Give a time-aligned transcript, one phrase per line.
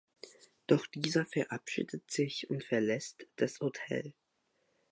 [0.65, 4.15] Doch dieser verabschiedet sich und verlässt das Hotel.